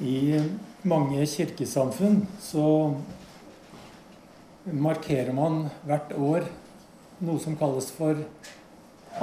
I 0.00 0.36
mange 0.84 1.24
kirkesamfunn 1.24 2.26
så 2.42 2.92
markerer 4.68 5.32
man 5.32 5.70
hvert 5.88 6.12
år 6.12 6.44
noe 7.24 7.40
som 7.40 7.56
kalles 7.56 7.88
for 7.96 8.20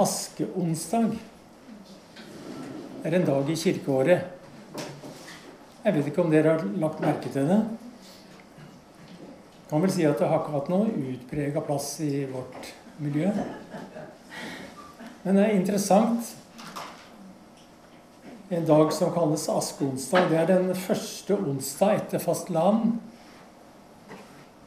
askeonsdag. 0.02 1.14
Det 3.04 3.06
er 3.06 3.18
en 3.20 3.28
dag 3.28 3.50
i 3.52 3.58
kirkeåret. 3.60 4.26
Jeg 5.84 5.94
vet 5.94 6.10
ikke 6.10 6.24
om 6.24 6.32
dere 6.32 6.56
har 6.56 6.66
lagt 6.82 7.02
merke 7.04 7.30
til 7.30 7.46
det. 7.46 7.60
Jeg 9.54 9.70
kan 9.70 9.84
vel 9.84 9.94
si 9.94 10.08
at 10.08 10.18
det 10.18 10.26
har 10.26 10.42
ikke 10.42 10.56
hatt 10.56 10.72
noe 10.72 10.90
utprega 11.14 11.62
plass 11.68 11.92
i 12.02 12.24
vårt 12.32 12.72
miljø. 12.98 13.30
Men 15.22 15.38
det 15.38 15.44
er 15.44 15.54
interessant 15.54 16.34
en 18.56 18.66
dag 18.66 18.92
som 18.92 19.12
kalles 19.12 19.48
askeonsdag. 19.48 20.28
Det 20.30 20.38
er 20.38 20.46
den 20.46 20.74
første 20.78 21.34
onsdag 21.34 21.98
etter 21.98 22.22
fastelavn. 22.22 22.94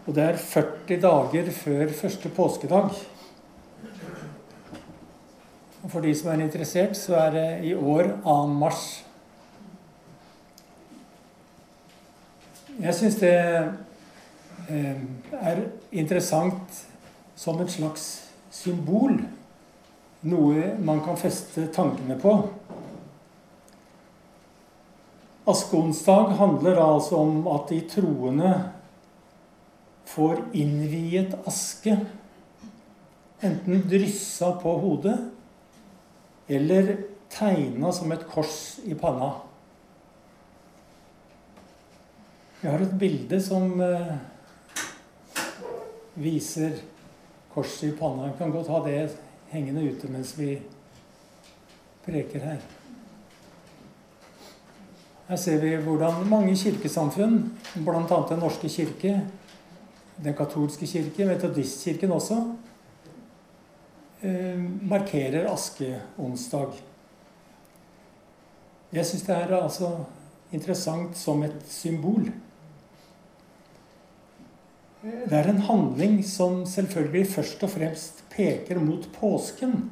Og 0.07 0.15
det 0.15 0.23
er 0.23 0.39
40 0.39 0.99
dager 1.03 1.51
før 1.51 1.93
første 2.01 2.29
påskedag. 2.35 2.89
Og 5.83 5.91
for 5.91 6.03
de 6.03 6.13
som 6.15 6.31
er 6.31 6.43
interessert, 6.43 6.97
så 6.99 7.15
er 7.15 7.31
det 7.31 7.47
i 7.69 7.73
år 7.75 8.11
2. 8.23 8.37
mars. 8.59 8.83
Jeg 12.79 12.95
syns 12.95 13.15
det 13.23 13.33
eh, 14.69 15.01
er 15.31 15.63
interessant 15.91 16.83
som 17.35 17.61
et 17.63 17.71
slags 17.71 18.07
symbol. 18.51 19.19
Noe 20.27 20.71
man 20.83 21.01
kan 21.05 21.17
feste 21.19 21.69
tankene 21.73 22.19
på. 22.21 22.35
Askeonsdag 25.47 26.33
handler 26.39 26.79
altså 26.83 27.21
om 27.23 27.45
at 27.47 27.69
de 27.71 27.79
troende 27.87 28.51
får 30.07 30.41
innviet 30.57 31.35
aske, 31.47 31.93
enten 33.43 33.83
dryssa 33.87 34.51
på 34.59 34.73
hodet 34.81 35.17
eller 36.47 36.95
tegna 37.31 37.91
som 37.95 38.11
et 38.11 38.23
kors 38.27 38.79
i 38.87 38.95
panna. 38.97 39.33
Jeg 42.61 42.71
har 42.71 42.83
et 42.83 42.95
bilde 42.99 43.39
som 43.43 43.75
eh, 43.83 44.15
viser 46.17 46.79
korset 47.53 47.91
i 47.91 47.97
panna. 47.99 48.31
Vi 48.31 48.39
kan 48.39 48.51
godt 48.51 48.71
ha 48.73 48.81
det 48.87 48.97
hengende 49.51 49.85
ute 49.91 50.09
mens 50.11 50.33
vi 50.39 50.55
preker 52.07 52.43
her. 52.49 52.76
Her 55.27 55.35
ser 55.35 55.59
vi 55.59 55.73
hvordan 55.83 56.21
mange 56.29 56.53
kirkesamfunn, 56.55 57.41
bl.a. 57.75 58.19
Den 58.29 58.39
norske 58.39 58.69
kirke, 58.71 59.21
Den 60.23 60.33
katolske 60.33 60.87
kirke, 60.87 61.25
Metodistkirken 61.25 62.11
også, 62.11 62.37
eh, 64.23 64.63
markerer 64.81 65.45
askeonsdag. 65.51 66.79
Jeg 68.93 69.05
syns 69.05 69.25
det 69.27 69.35
er 69.35 69.51
altså 69.57 69.91
interessant 70.51 71.17
som 71.17 71.43
et 71.43 71.59
symbol. 71.69 72.31
Det 75.03 75.33
er 75.37 75.49
en 75.51 75.61
handling 75.67 76.25
som 76.25 76.65
selvfølgelig 76.65 77.27
først 77.27 77.63
og 77.63 77.69
fremst 77.69 78.23
peker 78.31 78.79
mot 78.79 79.05
påsken. 79.19 79.91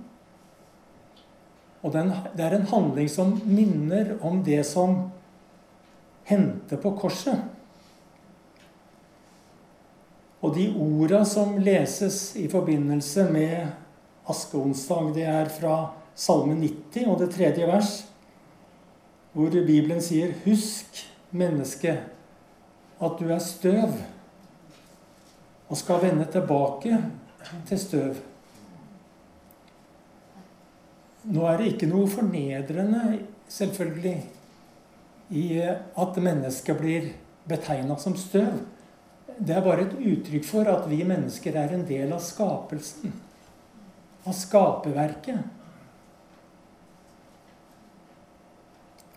Og 1.84 1.94
det 1.94 2.46
er 2.48 2.56
en 2.56 2.68
handling 2.72 3.10
som 3.12 3.36
minner 3.46 4.16
om 4.26 4.42
det 4.44 4.64
som 4.66 5.12
hente 6.26 6.78
på 6.82 6.92
korset. 7.00 7.38
Og 10.46 10.54
de 10.58 10.68
orda 10.78 11.24
som 11.26 11.56
leses 11.58 12.36
i 12.38 12.48
forbindelse 12.50 13.26
med 13.34 13.72
askeonsdag, 14.30 15.14
det 15.16 15.26
er 15.30 15.50
fra 15.50 15.78
Salme 16.16 16.56
90 16.60 17.08
og 17.12 17.18
det 17.20 17.32
tredje 17.34 17.68
vers, 17.68 17.96
hvor 19.34 19.50
Bibelen 19.52 20.02
sier 20.02 20.34
'Husk, 20.46 21.02
menneske, 21.32 21.98
at 23.02 23.12
du 23.20 23.28
er 23.28 23.40
støv, 23.40 23.92
og 25.70 25.78
skal 25.78 26.02
vende 26.02 26.26
tilbake 26.32 27.02
til 27.68 27.78
støv'. 27.78 28.22
Nå 31.24 31.46
er 31.48 31.58
det 31.58 31.74
ikke 31.74 31.90
noe 31.90 32.08
fornedrende, 32.08 33.20
selvfølgelig, 33.50 34.24
i 35.30 35.60
at 35.64 36.18
mennesket 36.22 36.80
blir 36.80 37.12
betegna 37.50 37.98
som 37.98 38.16
støv. 38.18 38.60
Det 39.38 39.56
er 39.56 39.66
bare 39.66 39.88
et 39.88 39.98
uttrykk 39.98 40.46
for 40.48 40.70
at 40.72 40.88
vi 40.90 41.02
mennesker 41.08 41.58
er 41.60 41.74
en 41.76 41.86
del 41.88 42.14
av 42.16 42.24
skapelsen. 42.24 43.14
Av 44.26 44.36
skaperverket. 44.36 45.42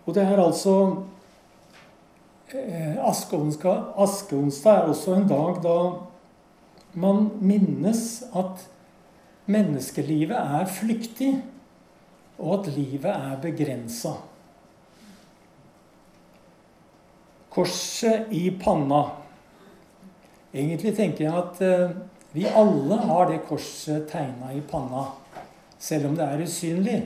Og 0.08 0.14
det 0.16 0.24
er 0.24 0.40
altså 0.40 0.74
eh, 2.56 2.96
Askeonsdag, 3.04 3.92
Askeonsdag 4.00 4.82
er 4.82 4.92
også 4.94 5.18
en 5.18 5.28
dag 5.28 5.60
da 5.64 5.78
man 6.98 7.28
minnes 7.44 8.24
at 8.36 8.64
menneskelivet 9.48 10.36
er 10.36 10.64
flyktig, 10.72 11.34
og 12.38 12.60
at 12.60 12.72
livet 12.72 13.12
er 13.12 13.36
begrensa. 13.42 14.14
Korset 17.58 18.30
i 18.30 18.52
panna. 18.54 19.00
Egentlig 20.54 20.92
tenker 20.94 21.24
jeg 21.24 21.34
at 21.34 21.62
eh, 21.66 21.96
vi 22.36 22.44
alle 22.46 23.00
har 23.02 23.26
det 23.26 23.40
korset 23.48 24.04
tegna 24.12 24.52
i 24.54 24.60
panna, 24.62 25.08
selv 25.74 26.06
om 26.06 26.14
det 26.14 26.22
er 26.22 26.44
usynlig. 26.44 27.00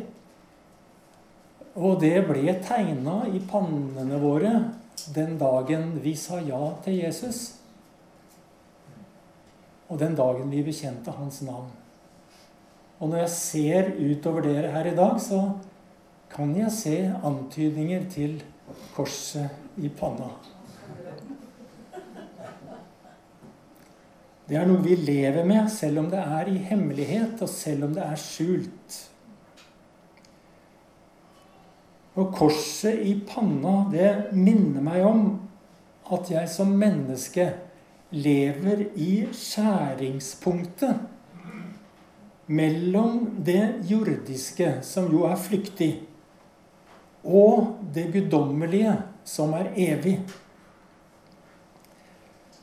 Og 1.72 2.02
det 2.02 2.18
ble 2.28 2.52
tegna 2.60 3.22
i 3.32 3.40
pannene 3.48 4.20
våre 4.20 4.52
den 5.16 5.38
dagen 5.40 5.94
vi 6.04 6.12
sa 6.20 6.42
ja 6.44 6.60
til 6.84 7.00
Jesus. 7.00 7.40
Og 9.88 9.96
den 10.04 10.18
dagen 10.18 10.52
vi 10.52 10.60
bekjente 10.68 11.16
hans 11.16 11.40
navn. 11.48 11.72
Og 13.00 13.08
når 13.08 13.24
jeg 13.24 13.34
ser 13.38 13.90
utover 13.96 14.44
dere 14.44 14.76
her 14.76 14.92
i 14.92 14.96
dag, 15.00 15.16
så 15.16 15.40
kan 16.32 16.52
jeg 16.60 16.76
se 16.76 16.96
antydninger 17.24 18.04
til 18.12 18.36
korset 18.92 19.61
i 19.76 19.88
panna. 19.88 20.28
Det 24.48 24.58
er 24.58 24.66
noe 24.68 24.82
vi 24.84 24.96
lever 24.98 25.46
med, 25.48 25.70
selv 25.72 26.02
om 26.02 26.10
det 26.12 26.20
er 26.20 26.50
i 26.50 26.58
hemmelighet, 26.66 27.38
og 27.40 27.48
selv 27.48 27.86
om 27.86 27.94
det 27.96 28.02
er 28.04 28.18
skjult. 28.20 28.98
Og 32.20 32.34
korset 32.36 33.00
i 33.08 33.14
panna, 33.24 33.86
det 33.92 34.34
minner 34.36 34.84
meg 34.84 35.06
om 35.08 35.22
at 36.12 36.28
jeg 36.34 36.50
som 36.52 36.74
menneske 36.76 37.46
lever 38.12 38.82
i 39.00 39.24
skjæringspunktet 39.32 41.00
mellom 42.52 43.38
det 43.46 43.86
jordiske, 43.88 44.82
som 44.84 45.08
jo 45.14 45.24
er 45.30 45.40
flyktig, 45.40 46.02
og 47.24 47.78
det 47.94 48.10
guddommelige, 48.12 48.98
som 49.24 49.54
er 49.56 49.70
evig. 49.78 50.18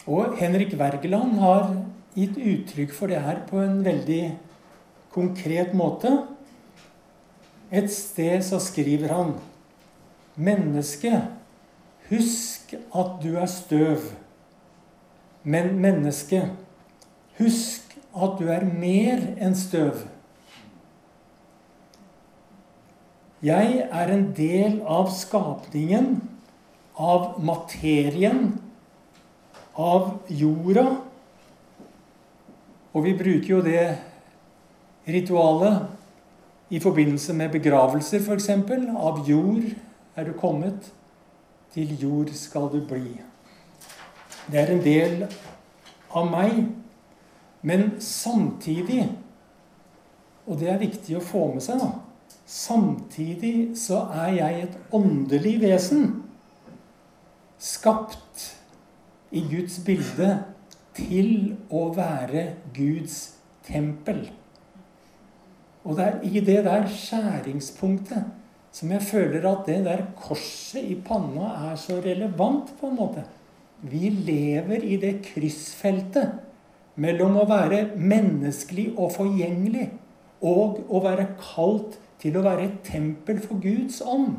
Og 0.10 0.38
Henrik 0.40 0.74
Wergeland 0.80 1.38
har 1.42 1.72
gitt 2.16 2.38
uttrykk 2.38 2.94
for 2.96 3.12
det 3.12 3.22
her 3.24 3.44
på 3.50 3.60
en 3.62 3.84
veldig 3.86 4.24
konkret 5.14 5.76
måte. 5.78 6.12
Et 7.70 7.90
sted 7.94 8.42
så 8.46 8.58
skriver 8.64 9.14
han 9.14 9.36
Menneske, 10.40 11.12
husk 12.10 12.74
at 12.96 13.20
du 13.22 13.36
er 13.38 13.50
støv. 13.52 14.08
Men 15.44 15.76
menneske, 15.82 16.42
husk 17.38 17.96
at 18.16 18.40
du 18.40 18.48
er 18.52 18.66
mer 18.66 19.22
enn 19.40 19.56
støv. 19.58 20.06
Jeg 23.44 23.86
er 23.88 24.12
en 24.12 24.26
del 24.36 24.82
av 24.84 25.12
skapningen, 25.16 26.18
av 27.00 27.40
materien, 27.44 28.60
av 29.80 30.12
jorda. 30.28 30.86
Og 32.92 33.06
vi 33.06 33.14
bruker 33.16 33.54
jo 33.54 33.62
det 33.64 33.86
ritualet 35.08 35.88
i 36.70 36.82
forbindelse 36.84 37.34
med 37.34 37.54
begravelser, 37.56 38.20
f.eks. 38.20 38.50
Av 39.00 39.24
jord 39.30 39.70
er 40.16 40.28
du 40.28 40.34
kommet, 40.38 40.92
til 41.74 41.96
jord 42.02 42.34
skal 42.36 42.68
du 42.74 42.82
bli. 42.90 43.16
Det 44.50 44.60
er 44.60 44.74
en 44.74 44.84
del 44.84 45.26
av 46.10 46.30
meg. 46.30 46.66
Men 47.62 47.92
samtidig, 48.02 49.04
og 50.48 50.60
det 50.60 50.70
er 50.72 50.82
viktig 50.82 51.18
å 51.20 51.24
få 51.24 51.50
med 51.54 51.64
seg, 51.64 51.82
da 51.82 51.92
Samtidig 52.50 53.78
så 53.78 54.08
er 54.10 54.32
jeg 54.34 54.62
et 54.64 54.78
åndelig 54.98 55.60
vesen. 55.62 56.29
Skapt 57.60 58.46
i 59.36 59.44
Guds 59.52 59.80
bilde 59.86 60.32
til 60.98 61.56
å 61.70 61.90
være 61.96 62.46
Guds 62.76 63.18
tempel. 63.68 64.26
Og 65.84 65.96
det 65.98 66.06
er 66.06 66.20
i 66.28 66.44
det 66.44 66.60
der 66.66 66.88
skjæringspunktet 66.92 68.36
som 68.76 68.92
jeg 68.94 69.02
føler 69.02 69.46
at 69.50 69.66
det 69.68 69.80
der 69.88 70.04
korset 70.18 70.86
i 70.86 70.98
panna 71.06 71.54
er 71.72 71.78
så 71.80 71.98
relevant, 72.04 72.70
på 72.80 72.90
en 72.90 73.00
måte. 73.00 73.24
Vi 73.82 74.12
lever 74.12 74.84
i 74.86 74.98
det 75.02 75.16
kryssfeltet 75.26 76.36
mellom 77.00 77.40
å 77.40 77.48
være 77.50 77.96
menneskelig 77.96 78.92
og 78.98 79.16
forgjengelig 79.16 79.88
og 80.46 80.84
å 80.92 81.02
være 81.04 81.32
kalt 81.40 81.98
til 82.20 82.38
å 82.38 82.44
være 82.46 82.68
et 82.68 82.80
tempel 82.88 83.40
for 83.42 83.62
Guds 83.64 84.02
ånd. 84.04 84.38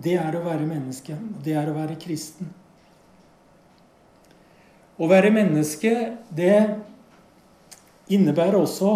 Det 0.00 0.16
er 0.16 0.36
å 0.36 0.44
være 0.44 0.64
menneske, 0.64 1.16
og 1.16 1.42
det 1.44 1.56
er 1.60 1.68
å 1.68 1.76
være 1.76 1.98
kristen. 2.00 2.48
Å 5.00 5.08
være 5.08 5.32
menneske, 5.32 5.92
det 6.32 6.56
innebærer 8.12 8.58
også 8.60 8.92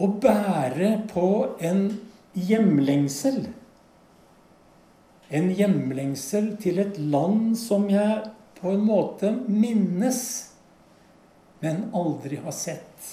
å 0.00 0.08
bære 0.20 0.90
på 1.10 1.28
en 1.64 1.86
hjemlengsel. 2.34 3.44
En 5.34 5.50
hjemlengsel 5.56 6.54
til 6.60 6.80
et 6.84 6.98
land 7.00 7.54
som 7.58 7.88
jeg 7.90 8.24
på 8.60 8.72
en 8.74 8.84
måte 8.84 9.32
minnes, 9.48 10.20
men 11.64 11.86
aldri 11.96 12.40
har 12.44 12.54
sett. 12.56 13.12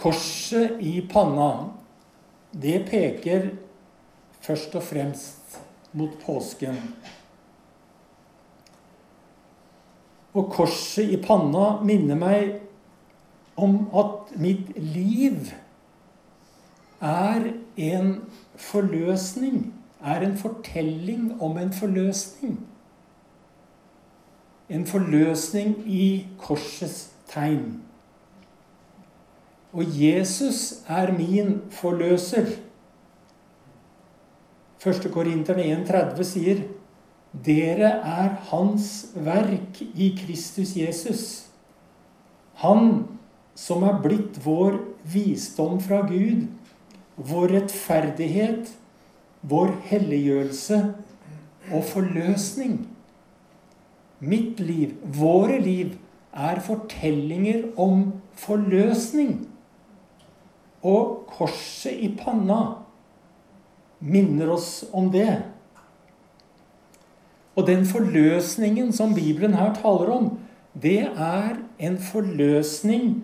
Korset 0.00 0.80
i 0.82 1.00
panna, 1.10 1.79
det 2.52 2.86
peker 2.90 3.50
først 4.40 4.74
og 4.74 4.82
fremst 4.82 5.60
mot 5.92 6.10
påsken. 6.24 6.78
Og 10.34 10.52
korset 10.54 11.10
i 11.10 11.18
panna 11.22 11.80
minner 11.82 12.18
meg 12.18 12.60
om 13.60 13.82
at 13.96 14.30
mitt 14.38 14.70
liv 14.78 15.50
er 17.00 17.50
en 17.76 18.12
forløsning. 18.56 19.74
Er 20.00 20.22
en 20.24 20.36
fortelling 20.38 21.42
om 21.42 21.58
en 21.58 21.72
forløsning. 21.72 22.60
En 24.70 24.86
forløsning 24.86 25.74
i 25.86 26.26
korsets 26.38 27.10
tegn. 27.28 27.82
Og 29.72 29.86
Jesus 29.86 30.82
er 30.88 31.12
min 31.14 31.60
forløser. 31.70 32.48
1. 34.80 35.06
Korinterne 35.12 35.66
1,30 35.76 36.22
sier 36.26 36.62
dere 37.46 37.92
er 38.02 38.32
Hans 38.50 39.12
verk 39.14 39.78
i 39.94 40.10
Kristus 40.18 40.74
Jesus. 40.74 41.24
Han 42.64 43.04
som 43.54 43.84
er 43.86 44.00
blitt 44.02 44.40
vår 44.44 44.80
visdom 45.12 45.78
fra 45.84 46.00
Gud, 46.08 46.48
vår 47.16 47.54
rettferdighet, 47.54 48.72
vår 49.42 49.76
helliggjørelse 49.92 50.80
og 51.70 51.84
forløsning. 51.92 52.80
Mitt 54.20 54.60
liv, 54.60 54.96
våre 55.04 55.60
liv, 55.62 55.94
er 56.32 56.60
fortellinger 56.62 57.70
om 57.80 58.10
forløsning. 58.38 59.49
Og 60.86 61.26
korset 61.28 61.92
i 61.92 62.08
panna 62.16 62.60
minner 64.00 64.52
oss 64.54 64.84
om 64.96 65.10
det. 65.12 65.42
Og 67.56 67.66
den 67.66 67.84
forløsningen 67.86 68.92
som 68.96 69.12
Bibelen 69.14 69.54
her 69.58 69.74
taler 69.76 70.12
om, 70.14 70.30
det 70.72 71.02
er 71.10 71.58
en 71.82 71.98
forløsning 72.00 73.18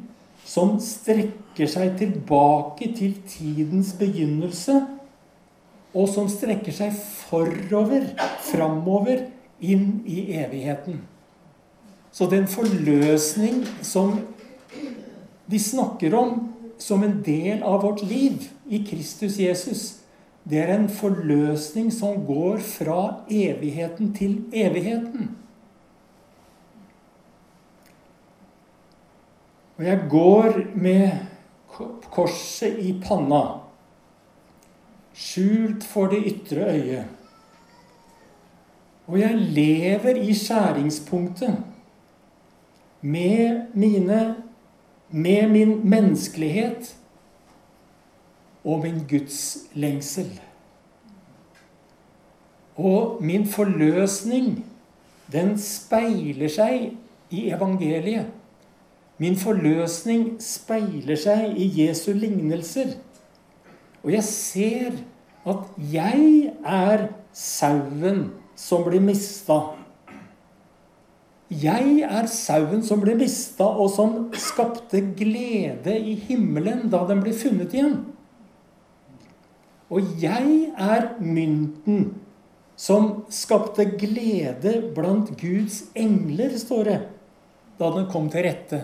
som 0.46 0.76
strekker 0.82 1.70
seg 1.70 1.96
tilbake 1.98 2.90
til 2.98 3.16
tidens 3.28 3.94
begynnelse, 3.98 4.82
og 5.96 6.10
som 6.12 6.28
strekker 6.28 6.74
seg 6.74 6.92
forover, 6.92 8.10
framover, 8.44 9.24
inn 9.56 10.02
i 10.04 10.34
evigheten. 10.36 10.98
Så 12.12 12.26
den 12.28 12.44
forløsning 12.48 13.62
som 13.84 14.18
de 15.48 15.60
snakker 15.60 16.12
om 16.18 16.34
som 16.78 17.02
en 17.02 17.22
del 17.24 17.62
av 17.62 17.82
vårt 17.82 18.02
liv 18.02 18.48
i 18.68 18.82
Kristus 18.84 19.38
Jesus, 19.40 19.84
det 20.44 20.60
er 20.62 20.74
en 20.76 20.88
forløsning 20.92 21.90
som 21.92 22.22
går 22.26 22.60
fra 22.62 23.00
evigheten 23.32 24.12
til 24.14 24.38
evigheten. 24.54 25.32
Og 29.76 29.84
jeg 29.84 30.06
går 30.10 30.60
med 30.78 31.10
korset 32.14 32.78
i 32.80 32.94
panna, 33.02 33.42
skjult 35.16 35.84
for 35.84 36.12
det 36.12 36.22
ytre 36.30 36.70
øyet. 36.72 37.04
Og 39.06 39.20
jeg 39.20 39.34
lever 39.58 40.18
i 40.18 40.34
skjæringspunktet 40.34 41.58
med 43.00 43.74
mine 43.74 44.20
med 45.10 45.48
min 45.48 45.90
menneskelighet 45.90 46.96
og 48.64 48.82
min 48.82 49.02
gudslengsel. 49.08 50.40
Og 52.76 53.18
min 53.20 53.46
forløsning, 53.46 54.66
den 55.32 55.58
speiler 55.58 56.48
seg 56.52 56.90
i 57.30 57.48
evangeliet. 57.50 58.26
Min 59.18 59.36
forløsning 59.36 60.36
speiler 60.42 61.16
seg 61.16 61.56
i 61.56 61.70
Jesu 61.86 62.10
lignelser. 62.12 62.98
Og 64.02 64.12
jeg 64.12 64.24
ser 64.24 64.98
at 65.46 65.78
jeg 65.92 66.52
er 66.66 67.08
sauen 67.32 68.26
som 68.56 68.84
blir 68.84 69.00
mista. 69.00 69.60
Jeg 71.46 72.00
er 72.02 72.26
sauen 72.26 72.82
som 72.82 73.02
ble 73.04 73.14
mista, 73.20 73.68
og 73.68 73.90
som 73.94 74.14
skapte 74.34 74.98
glede 75.14 75.94
i 75.94 76.16
himmelen 76.26 76.88
da 76.90 77.04
den 77.06 77.22
ble 77.22 77.34
funnet 77.36 77.74
igjen. 77.76 78.00
Og 79.86 80.16
jeg 80.18 80.72
er 80.74 81.12
mynten 81.22 82.16
som 82.76 83.22
skapte 83.30 83.86
glede 83.94 84.74
blant 84.96 85.30
Guds 85.38 85.84
engler, 85.94 86.50
står 86.58 86.90
det, 86.90 86.98
da 87.78 87.92
den 87.94 88.10
kom 88.10 88.26
til 88.32 88.42
rette. 88.48 88.82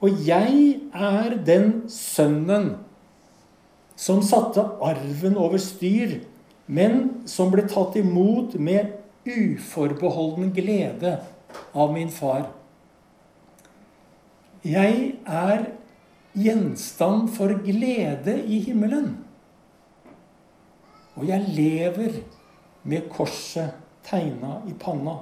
Og 0.00 0.24
jeg 0.24 0.78
er 0.94 1.36
den 1.44 1.82
sønnen 1.90 2.70
som 3.98 4.22
satte 4.22 4.62
arven 4.80 5.36
over 5.36 5.60
styr, 5.60 6.20
men 6.70 7.26
som 7.28 7.52
ble 7.52 7.64
tatt 7.68 7.96
imot 7.98 8.54
med 8.56 8.94
uforbeholden 9.26 10.52
glede 10.54 11.18
av 11.72 11.92
min 11.92 12.10
far. 12.12 12.48
Jeg 14.66 15.14
er 15.24 15.68
gjenstand 16.38 17.30
for 17.34 17.54
glede 17.64 18.36
i 18.44 18.60
himmelen. 18.66 19.14
Og 21.18 21.26
jeg 21.28 21.50
lever 21.54 22.20
med 22.88 23.08
korset 23.10 23.74
tegna 24.06 24.60
i 24.68 24.74
panna. 24.78 25.18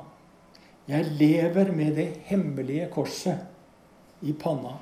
Jeg 0.86 1.08
lever 1.18 1.72
med 1.74 1.96
det 1.98 2.10
hemmelige 2.28 2.90
korset 2.92 3.46
i 4.22 4.32
panna. 4.32 4.76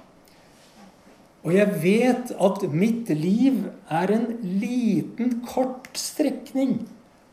Og 1.44 1.52
jeg 1.52 1.76
vet 1.82 2.32
at 2.40 2.64
mitt 2.72 3.10
liv 3.12 3.66
er 3.92 4.12
en 4.14 4.26
liten, 4.42 5.40
kort 5.44 5.90
strekning 5.96 6.78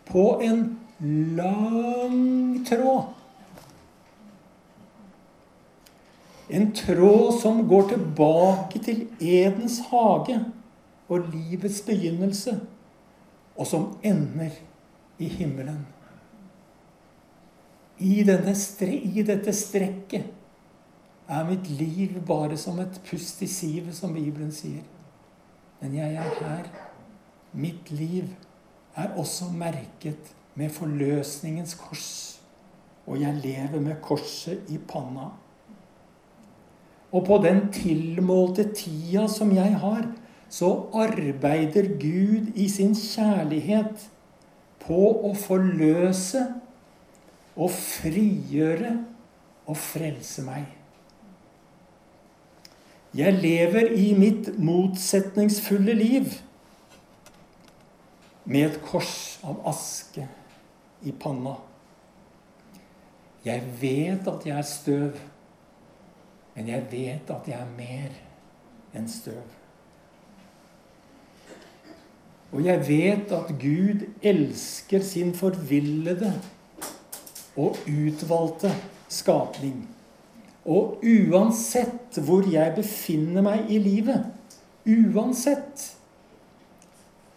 på 0.10 0.26
en 0.44 0.66
lang 1.02 2.66
tråd. 2.66 3.04
En 6.48 6.72
tråd 6.76 7.34
som 7.40 7.68
går 7.68 7.88
tilbake 7.90 8.80
til 8.84 9.08
Edens 9.20 9.80
hage 9.88 10.36
og 11.08 11.30
livets 11.32 11.82
begynnelse, 11.88 12.58
og 13.56 13.68
som 13.68 13.88
ender 14.04 14.52
i 15.20 15.30
himmelen. 15.32 15.86
I, 18.02 18.20
I 18.20 19.24
dette 19.24 19.54
strekket 19.54 20.28
er 21.32 21.48
mitt 21.48 21.70
liv 21.70 22.18
bare 22.28 22.58
som 22.60 22.80
et 22.84 23.00
pust 23.08 23.42
i 23.42 23.48
sivet, 23.48 23.96
som 23.96 24.14
Bibelen 24.14 24.52
sier. 24.52 24.84
Men 25.80 25.96
jeg 25.96 26.14
er 26.20 26.36
her. 26.42 26.68
Mitt 27.54 27.92
liv 27.92 28.28
er 28.96 29.16
også 29.20 29.48
merket 29.56 30.34
med 30.56 30.70
forløsningens 30.74 31.76
kors. 31.80 32.10
Og 33.08 33.22
jeg 33.22 33.40
lever 33.44 33.80
med 33.82 34.02
korset 34.04 34.70
i 34.70 34.78
panna. 34.78 35.32
Og 37.12 37.26
på 37.28 37.38
den 37.44 37.66
tilmålte 37.74 38.70
tida 38.76 39.28
som 39.28 39.52
jeg 39.56 39.76
har, 39.80 40.06
så 40.52 40.70
arbeider 40.94 41.88
Gud 42.00 42.52
i 42.56 42.68
sin 42.70 42.96
kjærlighet 42.96 44.08
på 44.84 45.00
å 45.28 45.32
forløse 45.38 46.44
og 47.56 47.72
frigjøre 47.72 48.94
og 49.68 49.78
frelse 49.80 50.44
meg. 50.44 50.68
Jeg 53.16 53.36
lever 53.44 53.92
i 53.92 54.14
mitt 54.16 54.54
motsetningsfulle 54.60 55.96
liv 56.00 56.38
med 58.46 58.70
et 58.70 58.78
kors 58.88 59.40
av 59.44 59.60
aske 59.68 60.28
i 61.04 61.12
panna. 61.12 61.56
Jeg 63.46 63.64
vet 63.82 64.28
at 64.28 64.46
jeg 64.46 64.58
er 64.58 64.68
støv, 64.68 65.18
men 66.56 66.68
jeg 66.68 66.86
vet 66.92 67.32
at 67.34 67.48
jeg 67.50 67.58
er 67.58 67.74
mer 67.78 68.20
enn 68.98 69.08
støv. 69.10 69.42
Og 72.52 72.66
jeg 72.66 72.84
vet 72.88 73.32
at 73.32 73.54
Gud 73.62 74.04
elsker 74.22 75.04
sin 75.08 75.32
forvillede 75.36 76.34
og 77.56 77.80
utvalgte 77.88 78.74
skapning. 79.12 79.86
Og 80.66 81.02
uansett 81.02 82.20
hvor 82.22 82.46
jeg 82.52 82.76
befinner 82.76 83.42
meg 83.46 83.72
i 83.72 83.80
livet, 83.82 84.28
uansett, 84.86 85.88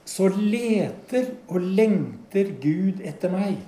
så 0.05 0.29
leter 0.29 1.31
og 1.49 1.63
lengter 1.63 2.24
Gud 2.63 3.03
etter 3.07 3.31
meg. 3.33 3.61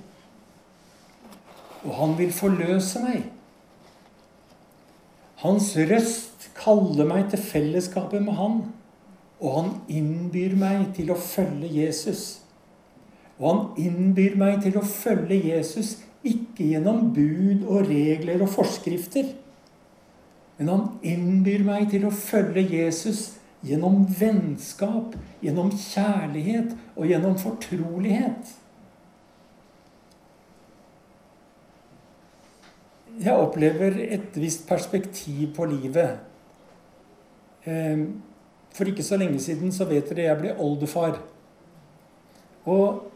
Og 1.84 1.94
han 1.94 2.16
vil 2.18 2.32
forløse 2.34 3.02
meg. 3.04 3.28
Hans 5.44 5.70
røst 5.76 6.48
kaller 6.56 7.06
meg 7.06 7.30
til 7.30 7.38
fellesskapet 7.38 8.24
med 8.24 8.38
han. 8.40 8.58
Og 9.38 9.56
han 9.60 9.72
innbyr 9.92 10.56
meg 10.58 10.90
til 10.96 11.12
å 11.12 11.20
følge 11.20 11.70
Jesus. 11.70 12.40
Og 13.38 13.50
han 13.50 13.64
innbyr 13.86 14.34
meg 14.40 14.62
til 14.64 14.80
å 14.80 14.84
følge 14.88 15.38
Jesus 15.52 15.98
ikke 16.26 16.72
gjennom 16.72 17.12
bud 17.14 17.66
og 17.68 17.86
regler 17.86 18.40
og 18.42 18.50
forskrifter 18.50 19.28
men 20.56 20.70
han 20.72 20.86
innbyr 21.04 21.64
meg 21.66 21.90
til 21.92 22.06
å 22.08 22.14
følge 22.14 22.64
Jesus 22.70 23.36
gjennom 23.66 24.04
vennskap, 24.18 25.16
gjennom 25.42 25.72
kjærlighet 25.74 26.76
og 26.94 27.10
gjennom 27.10 27.34
fortrolighet. 27.40 28.52
Jeg 33.16 33.32
opplever 33.32 33.96
et 34.04 34.36
visst 34.36 34.66
perspektiv 34.68 35.54
på 35.56 35.66
livet. 35.70 36.18
Ehm, 37.66 38.22
for 38.76 38.88
ikke 38.88 39.04
så 39.06 39.16
lenge 39.16 39.40
siden 39.40 39.72
så 39.72 39.88
vet 39.88 40.10
dere 40.12 40.28
jeg 40.28 40.40
ble 40.42 40.56
oldefar. 40.60 41.16
Og 42.68 43.06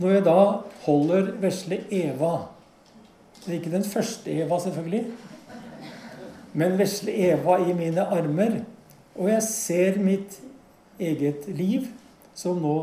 når 0.00 0.16
jeg 0.16 0.24
da 0.24 0.40
holder 0.86 1.32
vesle 1.42 1.80
Eva 1.90 2.46
Det 3.40 3.48
er 3.48 3.56
ikke 3.58 3.72
den 3.72 3.84
første 3.84 4.30
Eva, 4.30 4.58
selvfølgelig 4.60 5.06
men 6.52 6.78
vesle 6.78 7.12
Eva 7.14 7.58
i 7.62 7.74
mine 7.76 8.04
armer. 8.06 8.60
Og 9.18 9.30
jeg 9.30 9.42
ser 9.42 9.98
mitt 10.02 10.40
eget 11.00 11.48
liv, 11.48 11.88
som 12.34 12.60
nå 12.62 12.76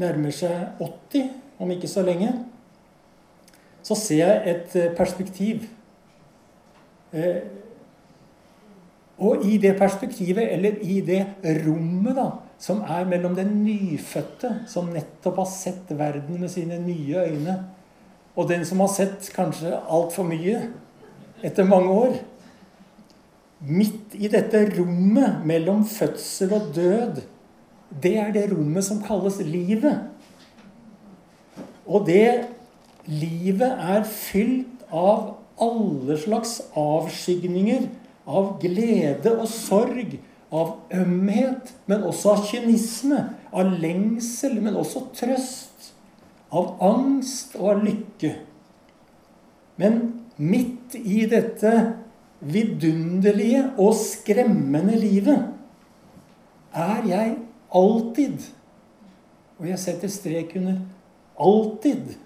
nærmer 0.00 0.34
seg 0.34 0.80
80, 0.82 1.30
om 1.62 1.70
ikke 1.72 1.90
så 1.90 2.04
lenge. 2.06 2.32
Så 3.82 3.96
ser 3.98 4.22
jeg 4.22 4.54
et 4.54 4.76
eh, 4.78 4.94
perspektiv. 4.96 5.66
Eh, 7.12 7.42
og 9.22 9.44
i 9.46 9.58
det 9.62 9.76
perspektivet, 9.78 10.48
eller 10.54 10.80
i 10.82 11.00
det 11.06 11.24
rommet 11.66 12.16
da, 12.18 12.28
som 12.62 12.80
er 12.86 13.06
mellom 13.10 13.34
den 13.38 13.52
nyfødte, 13.64 14.50
som 14.70 14.90
nettopp 14.94 15.42
har 15.42 15.50
sett 15.50 15.92
verden 15.98 16.40
med 16.40 16.50
sine 16.50 16.78
nye 16.82 17.26
øyne, 17.28 17.56
og 18.36 18.48
den 18.48 18.64
som 18.66 18.80
har 18.80 18.90
sett 18.90 19.28
kanskje 19.34 19.74
altfor 19.76 20.26
mye, 20.26 20.62
etter 21.44 21.68
mange 21.68 21.90
år. 21.90 22.16
Midt 23.62 24.16
i 24.18 24.26
dette 24.30 24.64
rommet 24.74 25.44
mellom 25.46 25.84
fødsel 25.86 26.54
og 26.56 26.72
død, 26.74 27.22
det 28.02 28.16
er 28.18 28.32
det 28.34 28.48
rommet 28.50 28.84
som 28.84 29.02
kalles 29.04 29.38
livet. 29.46 30.00
Og 31.86 32.06
det 32.06 32.48
livet 33.06 33.70
er 33.70 34.02
fylt 34.08 34.82
av 34.90 35.36
alle 35.62 36.16
slags 36.18 36.58
avskygninger 36.78 37.86
av 38.26 38.56
glede 38.62 39.32
og 39.34 39.48
sorg, 39.50 40.18
av 40.52 40.74
ømhet, 40.92 41.72
men 41.88 42.04
også 42.04 42.34
av 42.34 42.42
kynisme, 42.50 43.20
av 43.52 43.72
lengsel, 43.80 44.58
men 44.60 44.76
også 44.76 45.06
trøst, 45.16 45.92
av 46.52 46.74
angst 46.84 47.56
og 47.56 47.70
av 47.72 47.86
lykke. 47.86 48.34
Men 49.80 50.02
midt 50.36 50.98
i 50.98 51.24
dette 51.30 51.72
vidunderlige 52.42 53.62
og 53.78 53.94
skremmende 53.98 54.96
livet 54.98 55.48
er 56.72 57.06
jeg 57.06 57.36
alltid, 57.74 58.48
og 59.58 59.68
jeg 59.68 59.78
setter 59.78 60.10
strek 60.10 60.56
under 60.58 60.80
alltid, 61.40 62.16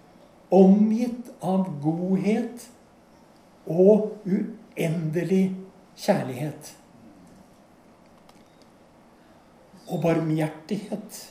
omgitt 0.55 1.31
av 1.43 1.67
godhet 1.83 2.69
og 3.67 4.13
uendelig 4.25 5.45
kjærlighet. 5.99 6.75
Og 9.91 10.03
barmhjertighet. 10.03 11.23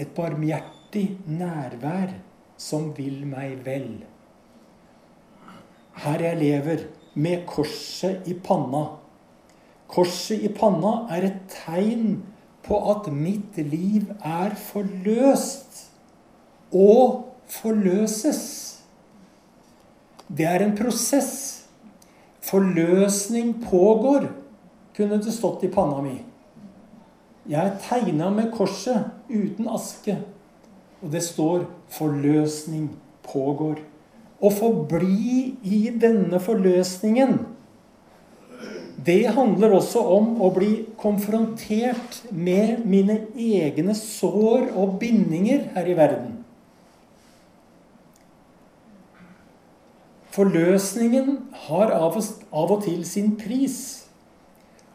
Et 0.00 0.08
barmhjertig 0.16 1.18
nærvær 1.28 2.16
som 2.58 2.90
vil 2.96 3.22
meg 3.28 3.60
vel 3.66 4.00
her 6.02 6.24
jeg 6.24 6.38
lever, 6.40 6.84
med 7.14 7.46
korset 7.46 8.28
i 8.28 8.34
panna. 8.34 8.86
Korset 9.92 10.42
i 10.42 10.48
panna 10.48 11.06
er 11.12 11.28
et 11.28 11.40
tegn 11.52 12.22
på 12.64 12.78
at 12.92 13.10
mitt 13.12 13.58
liv 13.58 14.12
er 14.24 14.54
forløst 14.56 15.82
og 16.72 17.34
forløses. 17.52 18.44
Det 20.32 20.46
er 20.48 20.64
en 20.64 20.76
prosess. 20.76 21.62
Forløsning 22.42 23.54
pågår, 23.64 24.26
kunne 24.96 25.20
det 25.22 25.34
stått 25.34 25.62
i 25.66 25.70
panna 25.72 26.00
mi. 26.02 26.16
Jeg 27.48 27.60
er 27.66 27.78
tegna 27.82 28.30
med 28.30 28.52
korset 28.54 29.10
uten 29.28 29.68
aske, 29.68 30.16
og 31.02 31.10
det 31.12 31.22
står 31.22 31.66
'forløsning 31.90 32.88
pågår' 33.22 33.91
å 34.42 34.50
forbli 34.50 35.54
i 35.62 35.82
denne 36.02 36.40
forløsningen, 36.42 37.38
det 39.02 39.32
handler 39.34 39.72
også 39.78 40.02
om 40.14 40.36
å 40.44 40.50
bli 40.54 40.70
konfrontert 41.00 42.20
med 42.30 42.84
mine 42.86 43.16
egne 43.34 43.96
sår 43.98 44.68
og 44.78 44.98
bindinger 45.00 45.64
her 45.74 45.88
i 45.90 45.96
verden. 45.98 46.36
Forløsningen 50.32 51.34
har 51.66 51.90
av 51.92 52.14
og 52.62 52.78
til 52.84 53.02
sin 53.08 53.34
pris. 53.40 53.80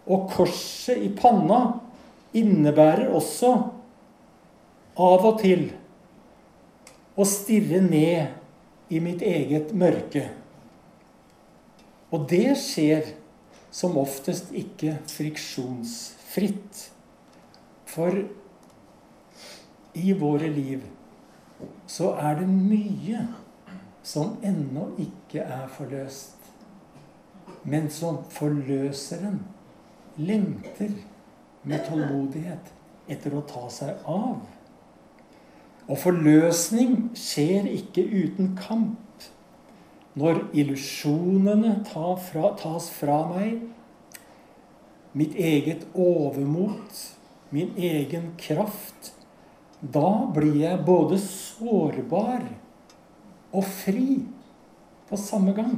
Og 0.07 0.29
korset 0.31 1.03
i 1.03 1.11
panna 1.13 1.81
innebærer 2.37 3.11
også 3.13 3.51
av 4.97 5.27
og 5.27 5.41
til 5.43 5.67
å 7.17 7.25
stirre 7.27 7.83
ned 7.83 8.46
i 8.89 8.99
mitt 9.03 9.21
eget 9.21 9.73
mørke. 9.75 10.29
Og 12.11 12.27
det 12.29 12.55
skjer 12.59 13.09
som 13.71 13.97
oftest 13.99 14.53
ikke 14.55 14.97
friksjonsfritt. 15.11 16.85
For 17.87 18.21
i 19.97 20.13
våre 20.19 20.49
liv 20.53 20.85
så 21.89 22.13
er 22.21 22.41
det 22.41 22.47
mye 22.51 23.25
som 24.07 24.37
ennå 24.45 24.91
ikke 25.01 25.43
er 25.43 25.67
forløst. 25.73 26.35
Men 27.67 27.89
som 27.91 28.21
forløseren 28.31 29.41
lengter 30.17 30.93
med 31.67 31.83
tålmodighet 31.89 32.71
etter 33.11 33.35
å 33.35 33.43
ta 33.47 33.65
seg 33.73 34.05
av. 34.07 34.39
Og 35.87 35.99
forløsning 36.01 37.11
skjer 37.15 37.67
ikke 37.71 38.03
uten 38.03 38.55
kamp. 38.59 39.27
Når 40.17 40.41
illusjonene 40.57 41.77
tas 41.87 42.89
fra 42.91 43.19
meg, 43.29 43.61
mitt 45.17 45.35
eget 45.37 45.85
overmot, 45.95 47.03
min 47.53 47.71
egen 47.77 48.33
kraft, 48.41 49.13
da 49.81 50.27
blir 50.33 50.57
jeg 50.63 50.83
både 50.85 51.19
sårbar 51.21 52.47
og 53.53 53.63
fri 53.63 54.25
på 55.07 55.19
samme 55.21 55.53
gang. 55.55 55.77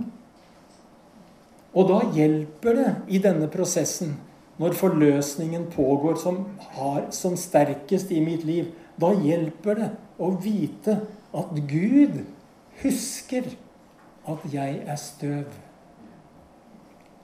Og 1.76 1.92
da 1.92 2.00
hjelper 2.16 2.80
det 2.80 2.90
i 3.14 3.22
denne 3.22 3.50
prosessen 3.52 4.16
når 4.60 4.76
forløsningen 4.76 5.70
pågår 5.72 6.18
som, 6.20 6.42
har, 6.76 7.06
som 7.16 7.38
sterkest 7.40 8.10
i 8.12 8.20
mitt 8.24 8.44
liv, 8.48 8.74
da 9.00 9.14
hjelper 9.16 9.80
det 9.80 9.90
å 10.20 10.30
vite 10.42 10.98
at 11.40 11.56
Gud 11.70 12.22
husker 12.82 13.48
at 14.30 14.46
jeg 14.52 14.82
er 14.86 15.00
støv. 15.00 15.58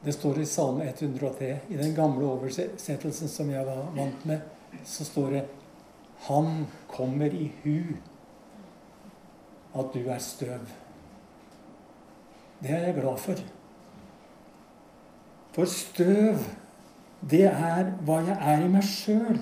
Det 0.05 0.13
står 0.13 0.39
i 0.41 0.47
Salme 0.47 0.87
103. 0.87 1.51
I 1.69 1.79
den 1.79 1.95
gamle 1.97 2.27
oversettelsen 2.29 3.31
som 3.31 3.49
jeg 3.51 3.65
var 3.65 3.87
vant 3.95 4.25
med, 4.29 4.43
så 4.85 5.05
står 5.07 5.31
det 5.37 5.45
Han 6.27 6.65
kommer 6.87 7.33
i 7.33 7.51
hu 7.63 7.95
at 9.75 9.91
du 9.93 10.05
er 10.07 10.21
støv. 10.23 10.69
Det 12.61 12.71
er 12.71 12.85
jeg 12.87 12.95
glad 13.01 13.17
for. 13.19 13.41
For 15.55 15.65
støv, 15.69 16.45
det 17.29 17.45
er 17.49 17.91
hva 18.05 18.21
jeg 18.23 18.37
er 18.39 18.63
i 18.63 18.71
meg 18.71 18.87
sjøl. 18.87 19.41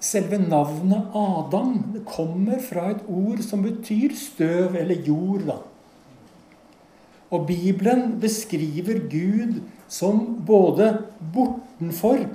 Selve 0.00 0.38
navnet 0.38 1.10
Adam 1.18 2.02
kommer 2.06 2.60
fra 2.62 2.92
et 2.92 3.02
ord 3.10 3.40
som 3.42 3.64
betyr 3.66 4.14
støv 4.14 4.76
eller 4.78 5.02
jord. 5.06 5.42
da. 5.48 5.58
Og 7.30 7.46
Bibelen 7.46 8.20
beskriver 8.20 9.02
Gud 9.10 9.60
som 9.88 10.44
både 10.46 11.02
bortenfor, 11.34 12.28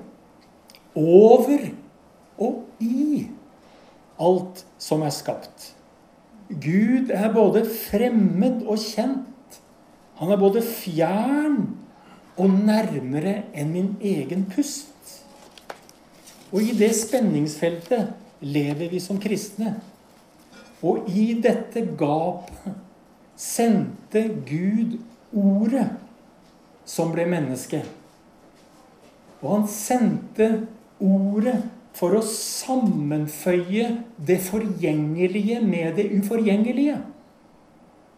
over 0.95 1.69
og 2.37 2.65
i 2.79 3.27
alt 4.21 4.65
som 4.77 5.01
er 5.01 5.13
skapt. 5.13 5.71
Gud 6.49 7.09
er 7.09 7.31
både 7.33 7.63
fremmed 7.65 8.65
og 8.67 8.77
kjent. 8.77 9.59
Han 10.19 10.31
er 10.31 10.37
både 10.37 10.61
fjern 10.61 11.63
og 12.37 12.49
nærmere 12.49 13.39
enn 13.55 13.71
min 13.73 13.93
egen 14.01 14.45
pust. 14.51 14.92
Og 16.53 16.61
i 16.61 16.75
det 16.77 16.91
spenningsfeltet 16.95 18.13
lever 18.45 18.91
vi 18.91 19.01
som 19.01 19.17
kristne. 19.21 19.73
Og 20.83 21.07
i 21.09 21.31
dette 21.41 21.85
gapet 21.97 22.75
sendte 23.39 24.27
Gud 24.45 24.99
ordet 25.33 25.87
som 26.85 27.13
ble 27.13 27.25
menneske. 27.31 27.81
Og 29.41 29.47
han 29.55 29.65
sendte 29.71 30.49
ordet 31.03 31.57
for 31.97 32.17
å 32.17 32.23
sammenføye 32.25 33.89
det 34.17 34.39
forgjengelige 34.45 35.59
med 35.63 35.97
det 35.97 36.09
uforgjengelige. 36.19 36.99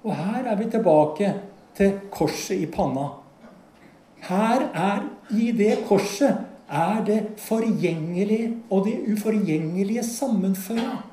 Og 0.05 0.11
her 0.15 0.49
er 0.51 0.59
vi 0.59 0.67
tilbake 0.71 1.31
til 1.77 1.95
korset 2.13 2.59
i 2.61 2.67
panna. 2.71 3.09
Her 4.25 4.67
er 4.73 5.07
i 5.33 5.51
det 5.55 5.79
korset 5.89 6.54
er 6.69 7.03
det 7.05 7.21
forgjengelige 7.37 8.57
og 8.69 8.85
det 8.85 8.95
uforgjengelige 9.13 10.03
sammenføra. 10.03 11.03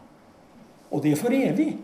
Og 0.90 1.02
det 1.02 1.12
er 1.12 1.16
for 1.16 1.28
evig. 1.32 1.76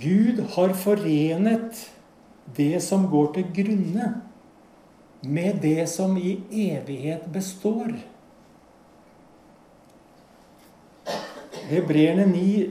Gud 0.00 0.40
har 0.54 0.74
forenet 0.74 1.90
det 2.56 2.82
som 2.82 3.06
går 3.10 3.32
til 3.34 3.48
grunne, 3.54 4.14
med 5.22 5.58
det 5.60 5.88
som 5.88 6.16
i 6.16 6.38
evighet 6.50 7.26
består. 7.32 7.92
Hebreerne 11.68 12.24
9 12.26 12.70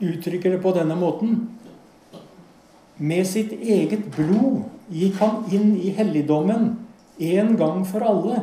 uttrykker 0.00 0.54
det 0.54 0.60
på 0.62 0.70
denne 0.76 0.94
måten. 0.96 1.40
Med 2.96 3.26
sitt 3.26 3.52
eget 3.52 4.06
blod 4.14 4.62
gikk 4.90 5.20
han 5.22 5.44
inn 5.54 5.74
i 5.78 5.92
helligdommen 5.94 6.72
en 7.20 7.56
gang 7.60 7.84
for 7.86 8.04
alle 8.06 8.40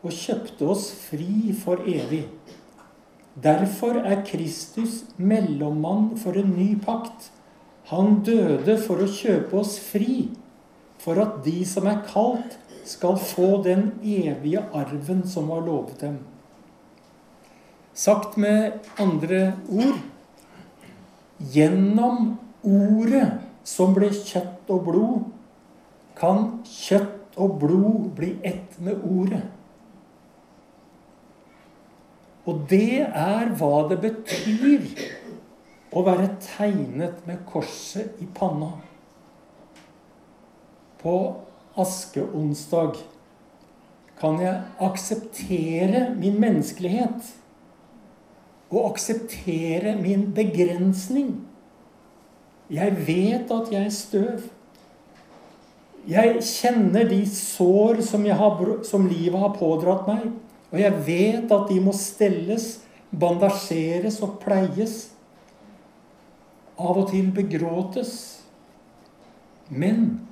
og 0.00 0.14
kjøpte 0.16 0.68
oss 0.72 0.88
fri 1.08 1.52
for 1.60 1.82
evig. 1.88 2.24
Derfor 3.40 4.00
er 4.00 4.24
Kristus 4.26 5.04
mellommann 5.16 6.14
for 6.20 6.36
en 6.40 6.54
ny 6.56 6.72
pakt. 6.82 7.30
Han 7.92 8.20
døde 8.26 8.76
for 8.80 9.02
å 9.02 9.10
kjøpe 9.10 9.60
oss 9.60 9.76
fri, 9.82 10.30
for 11.00 11.20
at 11.22 11.40
de 11.44 11.60
som 11.68 11.88
er 11.90 12.02
kalt, 12.08 12.58
skal 12.90 13.18
få 13.20 13.60
den 13.62 13.90
evige 14.02 14.62
arven 14.74 15.20
som 15.28 15.50
var 15.52 15.60
lovet 15.62 16.00
dem. 16.00 16.16
Sagt 17.94 18.38
med 18.40 18.80
andre 18.98 19.52
ord 19.68 20.00
Gjennom 21.40 22.34
ordet 22.60 23.38
som 23.64 23.94
ble 23.96 24.10
kjøtt 24.12 24.68
og 24.68 24.82
blod, 24.84 25.20
kan 26.20 26.60
kjøtt 26.68 27.38
og 27.40 27.56
blod 27.62 28.10
bli 28.18 28.34
ett 28.44 28.76
med 28.82 29.00
ordet. 29.06 29.46
Og 32.48 32.64
det 32.70 33.04
er 33.06 33.50
hva 33.56 33.74
det 33.90 34.00
betyr 34.02 34.86
å 35.90 36.02
være 36.06 36.30
tegnet 36.42 37.20
med 37.28 37.44
korset 37.48 38.18
i 38.22 38.28
panna. 38.34 38.72
På 41.00 41.14
askeonsdag 41.80 42.98
kan 44.20 44.40
jeg 44.42 44.56
akseptere 44.84 46.10
min 46.16 46.40
menneskelighet 46.40 47.30
og 48.70 48.90
akseptere 48.92 49.96
min 49.98 50.28
begrensning. 50.34 51.38
Jeg 52.70 52.98
vet 53.06 53.50
at 53.50 53.72
jeg 53.72 53.86
er 53.88 53.94
støv. 53.94 54.48
Jeg 56.10 56.40
kjenner 56.42 57.06
de 57.06 57.20
sår 57.28 58.00
som, 58.02 58.24
har, 58.26 58.62
som, 58.86 59.06
livet 59.06 59.38
har 59.38 59.52
pådratt 59.54 60.08
meg. 60.10 60.30
Og 60.70 60.80
jeg 60.80 61.02
vet 61.06 61.52
at 61.54 61.68
de 61.70 61.78
må 61.82 61.94
stelles, 61.94 62.80
bandasjeres 63.10 64.18
og 64.26 64.40
pleies. 64.42 64.96
Av 66.80 66.98
og 66.98 67.10
til 67.12 67.28
begråtes. 67.36 68.14
Men 69.70 70.26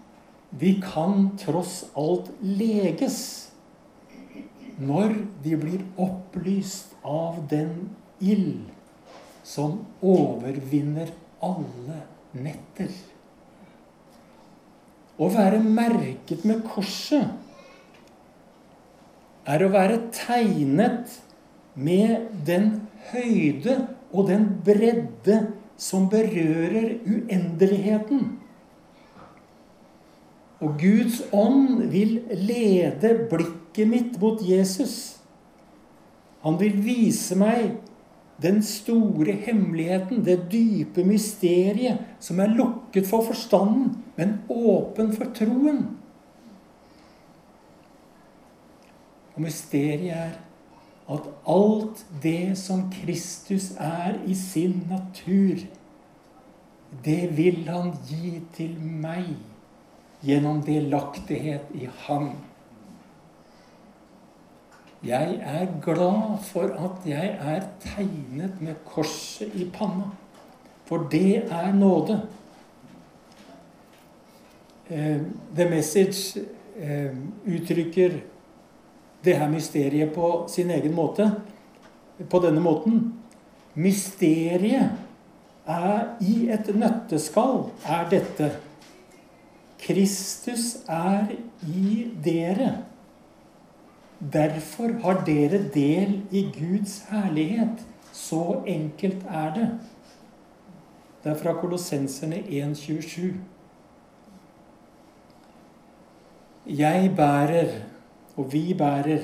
de 0.50 0.72
kan 0.82 1.28
tross 1.38 1.84
alt 1.98 2.32
leges 2.42 3.18
når 4.78 5.14
de 5.42 5.56
blir 5.58 5.82
opplyst 5.98 6.94
av 7.06 7.40
den 7.50 7.90
ild 8.22 8.66
som 9.46 9.80
overvinner 10.04 11.10
alle 11.42 12.02
netter. 12.34 12.90
Å 15.18 15.28
være 15.34 15.58
merket 15.62 16.44
med 16.46 16.62
korset 16.66 17.26
er 19.48 19.64
å 19.64 19.70
være 19.72 20.02
tegnet 20.14 21.16
med 21.78 22.28
den 22.46 22.68
høyde 23.10 23.78
og 24.12 24.28
den 24.30 24.44
bredde 24.64 25.38
som 25.78 26.08
berører 26.10 26.98
uendeligheten. 27.06 28.38
Og 30.58 30.74
Guds 30.80 31.20
ånd 31.32 31.84
vil 31.92 32.18
lede 32.34 33.14
blikket 33.30 33.90
mitt 33.90 34.16
mot 34.20 34.42
Jesus. 34.42 35.18
Han 36.42 36.58
vil 36.58 36.80
vise 36.82 37.38
meg 37.38 37.78
den 38.42 38.62
store 38.62 39.32
hemmeligheten, 39.32 40.24
det 40.24 40.52
dype 40.52 41.04
mysteriet, 41.04 41.98
som 42.20 42.40
er 42.40 42.54
lukket 42.54 43.06
for 43.06 43.24
forstanden, 43.26 43.96
men 44.16 44.38
åpen 44.48 45.10
for 45.12 45.32
troen. 45.34 45.80
Og 49.34 49.42
mysteriet 49.42 50.14
er 50.14 50.36
at 51.08 51.26
alt 51.48 52.04
det 52.22 52.58
som 52.60 52.86
Kristus 52.92 53.72
er 53.78 54.18
i 54.26 54.34
sin 54.34 54.82
natur, 54.90 55.64
det 57.04 57.36
vil 57.36 57.64
han 57.68 57.92
gi 58.08 58.38
til 58.56 58.74
meg 58.80 59.34
gjennom 60.24 60.60
delaktighet 60.66 61.70
i 61.74 61.88
ham. 62.06 62.32
Jeg 65.04 65.38
er 65.42 65.66
glad 65.82 66.38
for 66.42 66.60
at 66.74 67.06
jeg 67.06 67.38
er 67.40 67.60
tegnet 67.80 68.60
med 68.60 68.74
korset 68.84 69.52
i 69.54 69.70
panna. 69.70 70.10
For 70.84 71.06
det 71.10 71.44
er 71.50 71.72
nåde. 71.72 72.22
Eh, 74.90 75.20
The 75.54 75.68
Message 75.70 76.40
eh, 76.76 77.14
uttrykker 77.46 78.18
det 79.24 79.36
her 79.36 79.50
mysteriet 79.50 80.12
på 80.14 80.46
sin 80.48 80.70
egen 80.70 80.94
måte. 80.94 81.30
På 82.30 82.38
denne 82.42 82.60
måten. 82.60 83.14
Mysteriet 83.74 84.90
er 85.66 86.04
i 86.20 86.48
et 86.50 86.74
nøtteskall 86.74 87.68
er 87.86 88.10
dette. 88.10 88.50
Kristus 89.78 90.82
er 90.88 91.28
i 91.62 92.08
dere 92.24 92.87
Derfor 94.18 94.92
har 95.02 95.22
dere 95.26 95.60
del 95.74 96.22
i 96.30 96.48
Guds 96.54 97.04
herlighet. 97.10 97.84
Så 98.12 98.62
enkelt 98.66 99.24
er 99.28 99.54
det. 99.54 99.68
Det 101.22 101.32
er 101.32 101.38
fra 101.38 101.52
Kolossenserne 101.60 102.36
1,27. 102.36 103.32
jeg 106.68 107.12
bærer, 107.16 107.68
og 108.36 108.52
vi 108.52 108.74
bærer, 108.78 109.18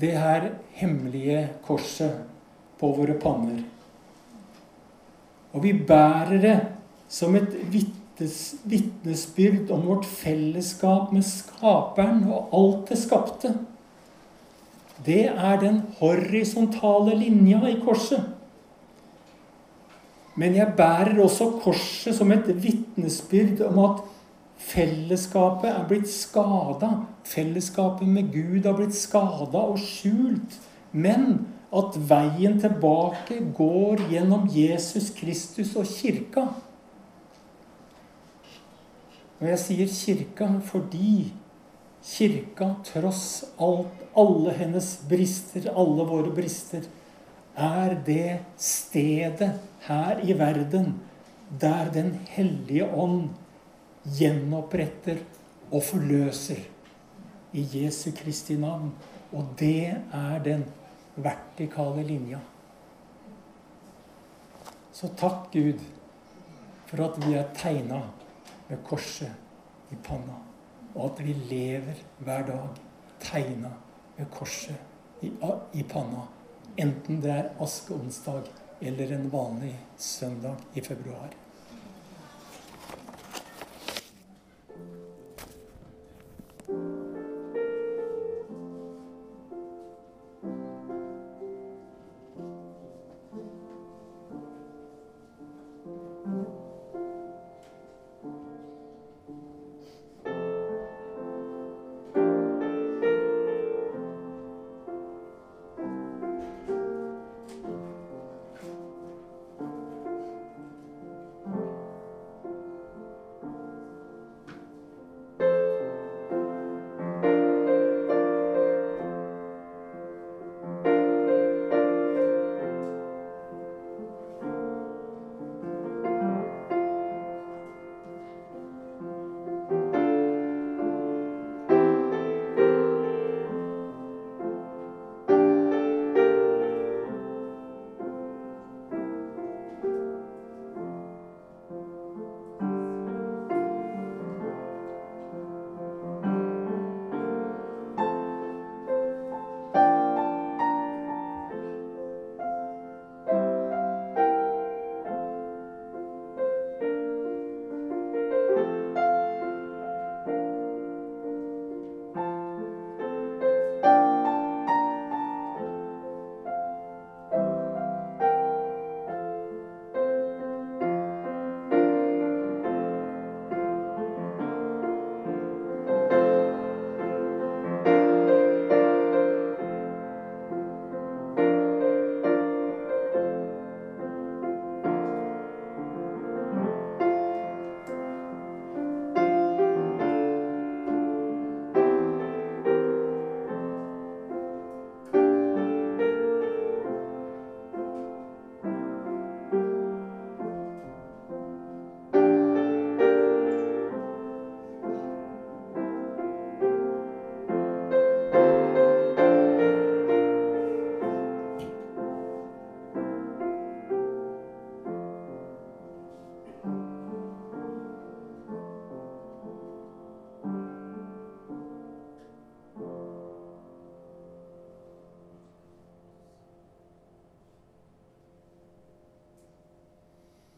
det 0.00 0.18
her 0.18 0.48
hemmelige 0.68 1.48
korset 1.62 2.24
på 2.80 2.86
våre 2.86 3.14
panner. 3.22 3.62
Og 5.52 5.62
vi 5.62 5.72
bærer 5.86 6.40
det 6.40 6.60
som 7.08 7.36
et 7.36 7.54
vitnesbyrd 8.18 9.70
om 9.74 9.86
vårt 9.88 10.06
fellesskap 10.06 11.12
med 11.12 11.24
Skaperen 11.26 12.24
og 12.30 12.54
alt 12.54 12.92
det 12.92 12.98
skapte. 13.00 13.54
Det 15.04 15.26
er 15.28 15.58
den 15.60 15.82
horisontale 15.98 17.16
linja 17.18 17.64
i 17.68 17.78
korset. 17.82 18.22
Men 20.34 20.54
jeg 20.54 20.74
bærer 20.76 21.18
også 21.22 21.50
korset 21.62 22.14
som 22.16 22.32
et 22.34 22.48
vitnesbyrd 22.62 23.60
om 23.68 23.78
at 23.84 24.04
fellesskapet 24.58 25.70
er 25.70 25.84
blitt 25.88 26.10
skada. 26.10 26.90
Fellesskapet 27.26 28.08
med 28.08 28.32
Gud 28.32 28.66
har 28.66 28.78
blitt 28.78 28.96
skada 28.98 29.66
og 29.66 29.78
skjult. 29.82 30.58
Men 30.92 31.46
at 31.74 31.98
veien 32.08 32.58
tilbake 32.62 33.40
går 33.56 34.06
gjennom 34.10 34.46
Jesus 34.50 35.10
Kristus 35.14 35.74
og 35.78 35.90
kirka. 35.90 36.48
Og 39.40 39.48
jeg 39.50 39.60
sier 39.60 39.90
kirka 39.90 40.48
fordi 40.64 41.32
kirka, 42.04 42.74
tross 42.86 43.44
alt, 43.58 44.02
alle 44.14 44.52
hennes 44.58 44.90
brister, 45.08 45.70
alle 45.72 46.06
våre 46.06 46.30
brister, 46.34 46.84
er 47.54 47.94
det 48.06 48.40
stedet 48.58 49.54
her 49.86 50.20
i 50.22 50.34
verden 50.38 50.94
der 51.60 51.90
Den 51.92 52.18
hellige 52.26 52.86
ånd 52.86 53.28
gjenoppretter 54.18 55.20
og 55.70 55.82
forløser 55.82 56.64
i 57.52 57.62
Jesu 57.74 58.10
Kristi 58.16 58.56
navn. 58.56 58.90
Og 59.32 59.46
det 59.58 59.94
er 60.12 60.38
den 60.42 60.64
vertikale 61.16 62.02
linja. 62.02 62.40
Så 64.92 65.10
takk, 65.16 65.52
Gud, 65.52 65.78
for 66.86 67.04
at 67.06 67.18
vi 67.26 67.34
er 67.34 67.48
tegna 67.54 68.02
med 68.74 68.82
korset 68.86 69.92
i 69.92 69.96
panna, 70.02 70.40
og 70.94 71.12
at 71.12 71.22
vi 71.26 71.34
lever 71.50 72.00
hver 72.18 72.46
dag 72.48 72.80
tegna 73.22 73.70
med 74.16 74.30
korset 74.34 75.22
i, 75.22 75.30
i 75.78 75.84
panna. 75.86 76.26
Enten 76.78 77.20
det 77.22 77.30
er 77.30 77.52
askeonsdag 77.62 78.50
eller 78.82 79.14
en 79.14 79.30
vanlig 79.32 79.76
søndag 79.96 80.58
i 80.74 80.82
februar. 80.82 81.30